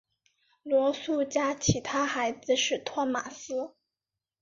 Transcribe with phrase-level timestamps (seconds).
[0.63, 3.75] 罗素家其他孩子是托马斯。